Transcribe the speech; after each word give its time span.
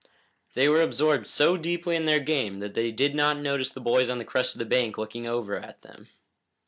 They 0.55 0.67
were 0.67 0.81
absorbed 0.81 1.27
so 1.27 1.57
deeply 1.57 1.95
in 1.95 2.05
their 2.05 2.19
game 2.19 2.57
that 2.57 2.73
they 2.73 2.91
did 2.91 3.13
not 3.13 3.37
notice 3.37 3.69
the 3.69 3.79
boys 3.81 4.09
on 4.09 4.17
the 4.17 4.25
crest 4.25 4.55
of 4.55 4.57
the 4.57 4.65
bank 4.65 4.97
looking 4.97 5.27
over 5.27 5.55
at 5.59 5.83
them. 5.83 6.07